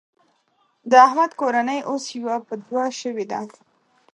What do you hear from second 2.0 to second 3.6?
يوه په دوه شوېده.